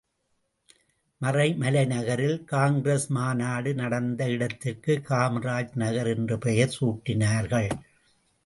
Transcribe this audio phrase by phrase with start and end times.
[1.21, 7.69] மறைமலை நகரில் காங்கிரஸ் மாநாடு நடந்த இடத்திற்கு காமராஜ் நகர் என்று பெயர் சூட்டினார்கள்.